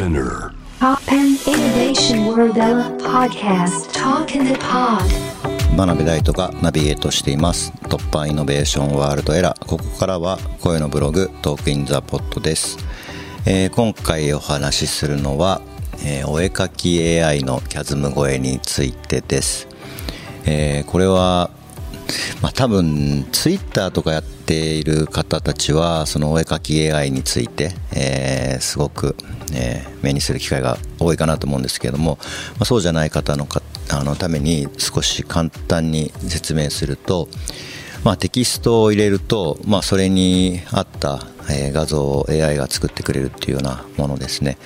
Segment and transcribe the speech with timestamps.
[0.00, 0.54] Spinner.
[0.78, 3.92] Pop and Innovation World Ella Podcast.
[3.92, 5.04] Talk in the Pod.
[5.76, 7.70] 真鍋大斗がナビゲートしています。
[7.82, 12.78] 突破イノベーションワールドエラーここからは声のブログトークインザポットです、
[13.44, 15.60] えー今回お話しするのは、
[16.02, 19.68] えーお絵描き AI のキャズム声についてです、
[20.46, 21.50] えーこれは
[22.42, 29.16] まあ、多分ツイッターとかやっている方たちはそのお絵描き AI について、えーすごく、
[29.54, 32.18] えー目にする機会が多いかなと思うんですけれども、
[32.52, 37.28] まあ、そうじゃない方のかあのために少し簡単に説明すると、
[38.04, 44.58] まあ、テキストを入れると、まあ、それに合った、え画像を AI が作ってくれるっていうようなものですね。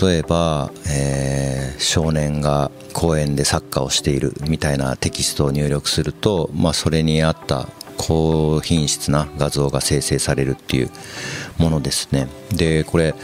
[0.00, 10.90] 例えば、えー少年が公園でサッカーをしているみたいなテキストを入力すると、まあ、それに合った高品質な画像が生成されるっていう
[11.58, 12.28] ものですね。
[12.52, 13.14] でこれ、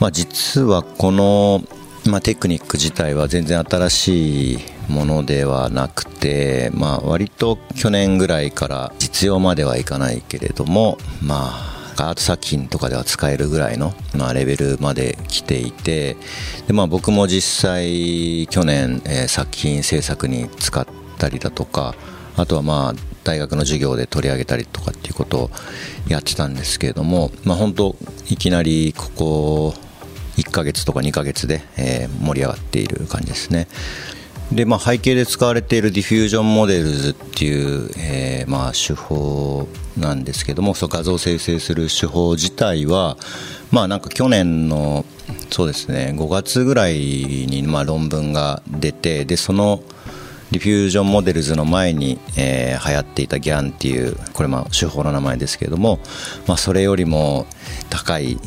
[0.00, 1.62] まあ、実はこの、
[2.06, 16.16] まあ、テクニック自体は全然新しいものではなくて、まあ、割と去年ぐらいから実用まではいかないけれどもまあアート作品とかでは使えるぐらいの、まあ、レベルまで来ていて
[16.66, 20.86] で、まあ、僕も実際去年、えー作品制作に使っ
[21.18, 21.94] たりだとか
[22.36, 25.50] あとはまあ大学の授業で取り上げたりとかっていうことを
[26.08, 27.96] やってたんですけれども、まあ、本当
[28.28, 29.74] いきなりここ
[30.36, 33.66] 1ヶ月とか2ヶ月で、えー盛り上がっている感じですね。
[34.52, 43.16] で、まあ、背景で使われている Diffusion Models っていう、えーまあ、手法なんですけどもその画像を生成する手法自体は、
[43.70, 45.04] まあ、なんか去年の
[45.50, 49.82] そうですね5月ぐらいに、まあ、論文が出てでその
[50.50, 55.98] Diffusion Models の前に、えー流行っていた GAN っていうこれまあ手法の名前ですけれども、
[56.46, 57.46] まあ、それよりも
[57.90, 58.38] 高い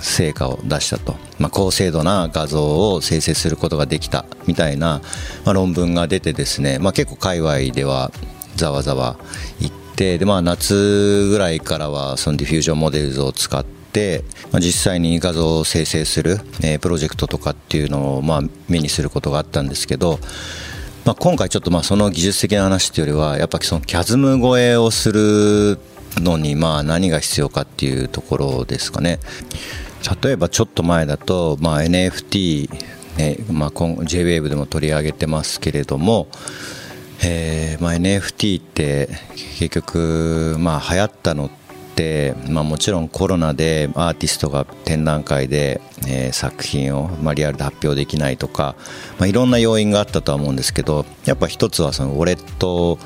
[0.00, 5.00] 成果を出したと、まあ、高精度な画像を生成することができたみたいな、
[5.44, 8.10] まあ、論文が出てですね、まあ、結構界隈では
[8.56, 9.16] ざわざわ
[9.60, 20.18] 言ってで、まあ、夏ぐらいからはその Diffusion Models を使って、まあ、実際に画像を生成する、えープロジェクトとかっていうのをまあ目にすることがあったんですけど、
[21.04, 25.78] まあ、今回ちょっとまあその技術的な話っていうよりはやっぱそのキャズム超えをする
[26.18, 29.20] のにまあ何が必要かっていうところですかね。
[30.22, 32.70] 例えばちょっと前だとまあ NFT、
[33.16, 36.28] ねまあ、JWAVE でも取り上げてますけれども、
[37.22, 39.08] えーまあ、NFT って
[39.58, 41.50] 結局まあ流行ったのっ
[41.94, 48.74] て、まあ、もちろんコロナでアーティストが展覧会で、えー作品を、まあ、リアルで発表できないとか、
[49.18, 52.98] まあ、いろんな要因があったとは思うんですけどやっぱ一つはそのウォレット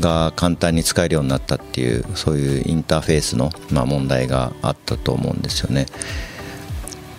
[0.00, 5.86] が簡単に使えるようになったっていうそういうインターフェースの、まあ、問題があったと思うんですよね。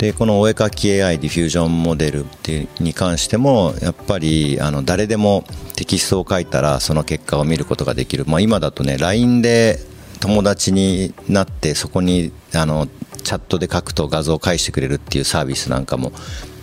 [0.03, 5.45] でこのお絵描き AI ディフュージョンモデルってに関してもやっぱりあの誰でも
[5.77, 9.79] テキストを書いたらその結果を見ることができる、まあ、今だとね LINE で
[10.19, 12.87] 友達になってそこにあの
[13.23, 16.11] チャットで書くと画像を返してくれるっていうサービスなんかも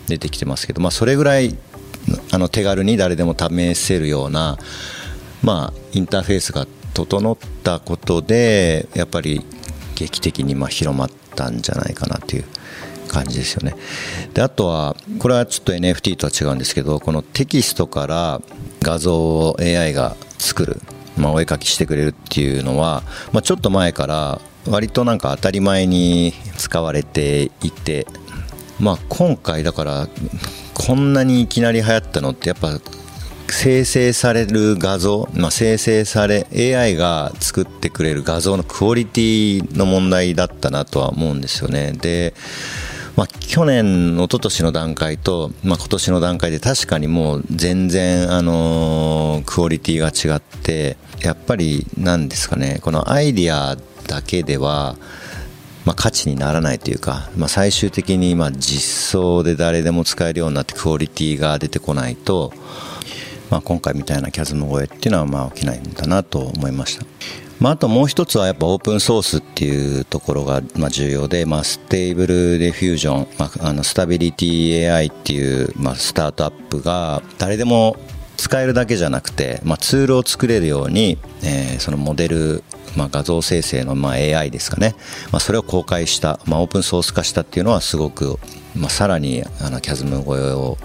[0.06, 1.56] 出てきてますけど、まあ、それぐらい
[2.32, 4.58] あの手軽に誰でも試せるような、
[5.42, 9.46] まあ、インターフェースが整ったことでやっぱり
[9.94, 12.44] 劇的にま広まったんじゃないかなという
[13.10, 13.74] 感じですよね。
[14.32, 18.40] であとはこれはちょっと NFT とは違うんですけどこのテキストから
[18.82, 20.80] 画像を AI が作る、
[21.16, 28.06] まあ、お絵描きしてくれるっていうのは、まあ、ちょっと前から割となんか当たり前に使われていて
[28.78, 30.08] まあ今回だから
[30.74, 32.80] こんなにいきなり流行ったのってやっぱ
[33.52, 41.92] 生成される画像、まあ、生成され AI が作ってくれる画像のクオリティの問題だったなとは思うんですよね。
[41.92, 42.34] で、
[43.16, 53.76] まあ、去年一昨年の段階と、まあ、今年の段階で確かにもう全然、あのークオリティが違ってやっぱり何ですかねこのアイディア
[54.06, 54.96] だけでは
[55.84, 62.52] まあ、価値にならないというか、まあ、最終的にま実装で誰でも使えるようになってクオリティが出てこないと、
[63.50, 67.06] まあ、今回みたいなキャズム超えっていうのはまあ起きないんだなと思いました。
[67.60, 77.96] まあ、あともう一つはやっぱオープンソースっていうところがまあ重要で、まあ、 Stable Diffusion、まあ、あのスタビリティ AI っていうまあスタートアップが誰でも
[78.38, 82.62] 使えるだけじゃなくて、まあ、ツールを作れるように、えーそのモデル、
[82.96, 84.94] まあ、画像生成のまあ AI ですかね、
[85.30, 88.38] まあ、それを公開した、まあ、オープンソース化したっていうのはすごく、
[88.74, 90.78] まあ、さらにあのキャズム超えを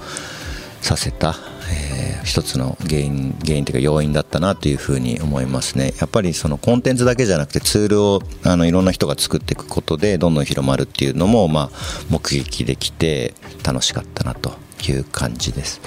[0.81, 1.35] させた、
[1.71, 1.94] え
[2.25, 5.93] 一つの原因原因というか要因だったなというふうに思いますね。
[5.99, 11.77] やっぱりそのコンテンツだけじゃなくてツールをあのいろんな人が作っていくことでどんどん広まるっていうのも、まあ、
[12.09, 13.33] 目撃できて
[13.63, 14.53] 楽しかったなと
[14.87, 15.81] いう感じです。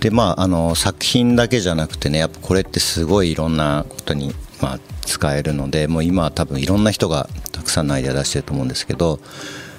[0.00, 9.20] でまああの作品だけじゃなくてねやっぱこれってすごいいろんなことに、まあ、使えるのでもう今は多分いろんな人がたくさんのアイデア出してると思うんですけど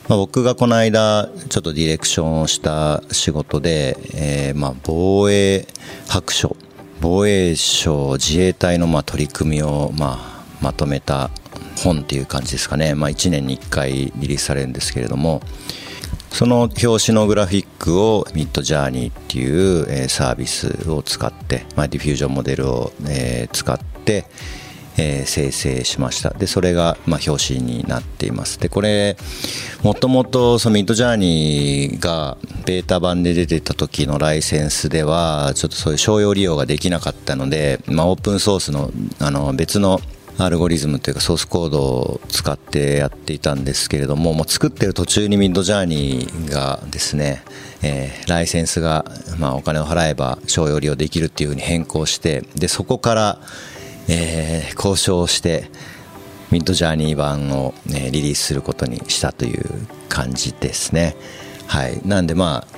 [0.07, 5.67] まあ、僕がこの間ちょっとディレクションをした仕事で、えー、まあ防衛
[6.07, 6.55] 白書
[7.01, 11.29] 防衛省自衛隊のまあ取り組みをまあまとめた
[11.83, 15.41] 本っていう感じですかね、まあ、1年に1回リリースされるんですけれども
[16.31, 22.91] その表紙のグラフィックを Midjourney っていうサービスを使って、まあ、 Diffusion Model を
[23.51, 24.25] 使って、
[24.97, 26.31] 生成しました。
[26.31, 28.59] でそれが、まあ、表紙になっています。
[28.59, 29.15] でこれ
[29.83, 39.99] もともと Midjourney がベータ版で出てた時のライセンスではちょっとそういう商用利用ができなかったので、まあ、オープンソースのあの別の
[40.39, 47.43] アルゴリズムというかソースコードを使ってやっていたんですけれどももう作ってる途中に Midjourney がですね、
[47.81, 49.03] えー、ライセンスが、
[49.39, 53.39] まあ、お金を払えば商用利用できるっていうふうに変更してでそこから
[54.07, 55.69] えー、交渉をして
[56.51, 61.15] ミッドジャーニー版を、ね、リリースすることにしたという感じですね。
[61.67, 62.77] はい、なんでまあ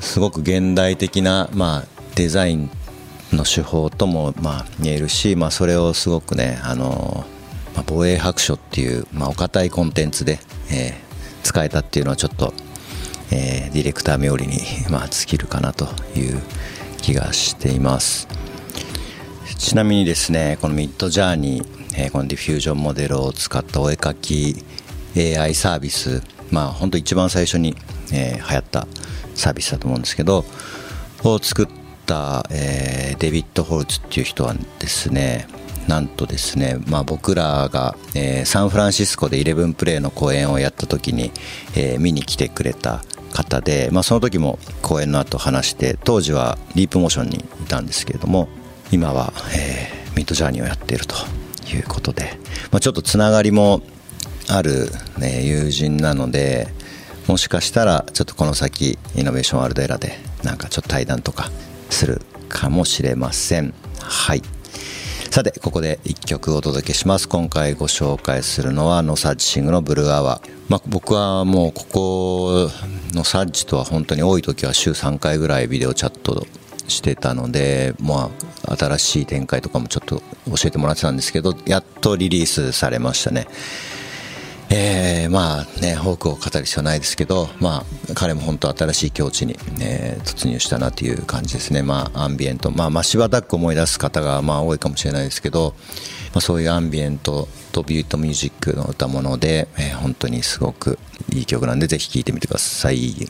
[0.00, 1.84] すごく現代的な、まあ、
[2.14, 2.70] デザイン
[3.32, 7.24] の手法とも、まあ、見えるし、まあ、それをすごくねあの、
[7.74, 10.38] まあ、防衛白書っていう、まあ、お堅いコンテンツで、
[10.70, 12.54] えー、使えたっていうのはちょっと、
[13.32, 14.58] えー、ディレクター冥利に、
[14.90, 15.86] まあ、尽きるかなと
[16.18, 16.40] いう
[16.98, 18.28] 気がしています。
[19.58, 24.64] ちなみにですねこの Midjourney、えー、この Diffusion Model を使ったお絵描き
[25.16, 27.74] AI サービスまあ本当一番最初に、
[28.12, 28.86] えー、流行った
[29.34, 30.44] サービスだと思うんですけど
[31.24, 31.68] を作っ
[32.06, 35.48] た、えー、デビッド・ホルツっていう人はですね
[35.88, 41.30] なんとですね、まあ、僕らが、えー、サンフランシスコで11プレイの公演をやった時に、
[41.76, 48.48] えー、見に来てくれた方で、まあ、その時も公演の後話して当時はリープモーションにいたんですけれども
[48.90, 51.14] 今は、えー、ミッドジャーニーをやっていると。
[51.68, 52.38] いうことで、
[52.70, 53.82] まあ、ちょっとつながりも
[54.48, 56.68] ある、ね、友人なので
[57.26, 61.50] もしかしたらちょっとこの先イノベーションワールドエラーでなんかちょっと対談とか
[61.90, 63.74] するかもしれません。
[64.00, 64.42] はい。
[65.30, 67.28] さてここで1曲お届けします。
[67.28, 72.70] 今回ご紹介するのはノサッチシングのブルーアワー、まあ、僕はもうここ
[73.12, 76.46] のサッチとは本当に多い時は週3回ぐらいビデオチャット
[76.88, 78.30] してたので、ま
[78.64, 83.46] あ、新しい展開とかもちょっと教えてもらってたんですけど、やっとリリースされましたね。
[84.68, 91.82] えー、まあね、多くを語る必要ないですけど、まあ、彼も本当新しい境地に、ね、突入したなという感じですね。
[91.82, 95.74] まあ、アンビエント、まあ、マシバダック思い出す方が、まあ、多いかもしれないですけど、
[96.34, 100.98] まあ、そういうアンビエントとビュートミュージックの歌物で、えー、本当にすごく
[101.32, 103.28] いい曲なんで、ぜひ聴いてみてください。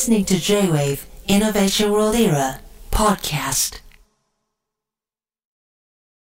[0.00, 2.60] Listening to J-Wave Innovation World Era
[2.90, 3.80] podcast.